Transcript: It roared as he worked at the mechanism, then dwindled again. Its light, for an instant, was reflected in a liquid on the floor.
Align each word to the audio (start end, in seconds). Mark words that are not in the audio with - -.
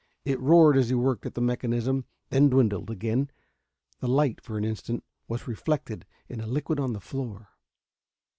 It 0.25 0.39
roared 0.39 0.77
as 0.77 0.89
he 0.89 0.95
worked 0.95 1.27
at 1.27 1.35
the 1.35 1.41
mechanism, 1.41 2.05
then 2.31 2.49
dwindled 2.49 2.89
again. 2.89 3.29
Its 4.01 4.09
light, 4.09 4.41
for 4.41 4.57
an 4.57 4.63
instant, 4.65 5.03
was 5.27 5.47
reflected 5.47 6.07
in 6.27 6.41
a 6.41 6.47
liquid 6.47 6.79
on 6.79 6.93
the 6.93 6.99
floor. 6.99 7.49